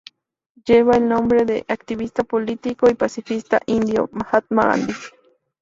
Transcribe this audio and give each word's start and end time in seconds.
Lleva 0.65 0.97
el 0.97 1.07
nombre 1.07 1.45
del 1.45 1.63
activista 1.67 2.23
político 2.23 2.89
y 2.89 2.95
pacifista 2.95 3.61
indio, 3.67 4.09
Mahatma 4.11 4.65
Gandhi. 4.65 4.93